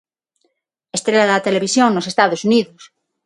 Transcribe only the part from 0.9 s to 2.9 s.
Estrela da televisión nos Estados Unidos.